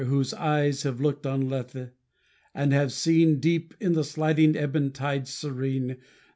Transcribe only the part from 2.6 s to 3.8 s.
have seen, I Deep